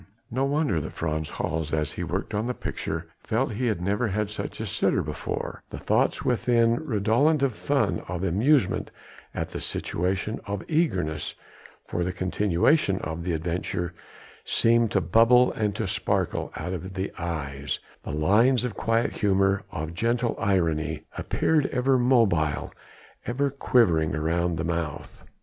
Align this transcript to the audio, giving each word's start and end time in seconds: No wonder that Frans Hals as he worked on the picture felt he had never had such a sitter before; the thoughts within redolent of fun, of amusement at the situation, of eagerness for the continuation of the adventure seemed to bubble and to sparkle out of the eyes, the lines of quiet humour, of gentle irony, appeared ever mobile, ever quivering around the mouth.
No 0.31 0.45
wonder 0.45 0.81
that 0.81 0.93
Frans 0.93 1.29
Hals 1.29 1.71
as 1.75 1.91
he 1.91 2.03
worked 2.03 2.33
on 2.33 2.47
the 2.47 2.55
picture 2.55 3.05
felt 3.21 3.51
he 3.53 3.67
had 3.67 3.79
never 3.83 4.07
had 4.07 4.31
such 4.31 4.59
a 4.59 4.65
sitter 4.65 5.03
before; 5.03 5.61
the 5.69 5.77
thoughts 5.77 6.25
within 6.25 6.77
redolent 6.83 7.43
of 7.43 7.53
fun, 7.53 8.01
of 8.07 8.23
amusement 8.23 8.89
at 9.35 9.49
the 9.49 9.59
situation, 9.59 10.39
of 10.47 10.63
eagerness 10.67 11.35
for 11.85 12.03
the 12.03 12.11
continuation 12.11 12.97
of 13.01 13.23
the 13.23 13.33
adventure 13.33 13.93
seemed 14.43 14.89
to 14.89 15.01
bubble 15.01 15.51
and 15.53 15.75
to 15.75 15.87
sparkle 15.87 16.51
out 16.55 16.73
of 16.73 16.95
the 16.95 17.13
eyes, 17.19 17.77
the 18.01 18.09
lines 18.09 18.63
of 18.63 18.73
quiet 18.75 19.11
humour, 19.13 19.61
of 19.71 19.93
gentle 19.93 20.35
irony, 20.39 21.03
appeared 21.15 21.67
ever 21.67 21.99
mobile, 21.99 22.73
ever 23.27 23.51
quivering 23.51 24.15
around 24.15 24.55
the 24.57 24.63
mouth. 24.63 25.23